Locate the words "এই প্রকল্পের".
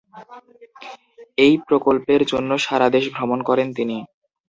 1.37-2.21